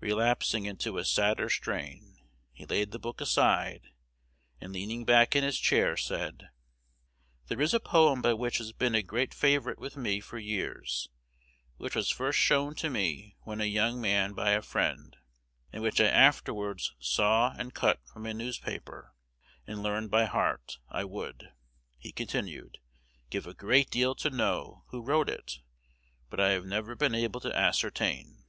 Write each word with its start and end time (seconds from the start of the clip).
Relapsing 0.00 0.64
into 0.66 0.98
a 0.98 1.04
sadder 1.04 1.48
strain, 1.48 2.16
he 2.52 2.66
laid 2.66 2.90
the 2.90 2.98
book 2.98 3.20
aside, 3.20 3.92
and, 4.60 4.72
leaning 4.72 5.04
back 5.04 5.36
in 5.36 5.44
his 5.44 5.60
chair, 5.60 5.96
said, 5.96 6.48
"'There 7.46 7.60
is 7.60 7.72
a 7.72 7.78
poem 7.78 8.20
which 8.36 8.58
has 8.58 8.72
been 8.72 8.96
a 8.96 9.02
great 9.04 9.32
favorite 9.32 9.78
with 9.78 9.96
me 9.96 10.18
for 10.18 10.38
years, 10.40 11.08
which 11.76 11.94
was 11.94 12.10
first 12.10 12.36
shown 12.36 12.74
to 12.74 12.90
me 12.90 13.36
when 13.42 13.60
a 13.60 13.64
young 13.64 14.00
man 14.00 14.32
by 14.32 14.50
a 14.50 14.60
friend, 14.60 15.18
and 15.72 15.84
which 15.84 16.00
I 16.00 16.06
afterwards 16.06 16.92
saw 16.98 17.54
and 17.56 17.72
cut 17.72 18.00
from 18.08 18.26
a 18.26 18.34
newspaper, 18.34 19.14
and 19.68 19.84
learned 19.84 20.10
by 20.10 20.24
heart. 20.24 20.78
I 20.88 21.04
would,' 21.04 21.50
he 21.96 22.10
continued, 22.10 22.78
'give 23.30 23.46
a 23.46 23.54
great 23.54 23.88
deal 23.90 24.16
to 24.16 24.30
know 24.30 24.82
who 24.88 25.00
wrote 25.04 25.28
it; 25.28 25.60
but 26.28 26.40
I 26.40 26.48
have 26.48 26.64
never 26.64 26.96
been 26.96 27.14
able 27.14 27.38
to 27.38 27.56
ascertain.' 27.56 28.46